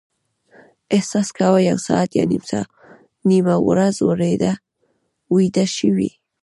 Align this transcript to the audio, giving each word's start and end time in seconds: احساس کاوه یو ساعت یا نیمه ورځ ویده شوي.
احساس 0.95 1.27
کاوه 1.37 1.59
یو 1.69 1.77
ساعت 1.87 2.09
یا 2.19 2.23
نیمه 3.29 3.55
ورځ 3.67 3.95
ویده 5.33 5.65
شوي. 5.77 6.11